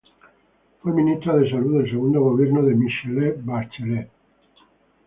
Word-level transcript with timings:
Fue 0.81 0.91
ministra 0.93 1.35
de 1.37 1.47
Salud 1.47 1.77
del 1.83 1.91
segundo 1.91 2.21
gobierno 2.21 2.63
de 2.63 2.73
Michelle 2.73 3.35
Bachelet. 3.39 4.09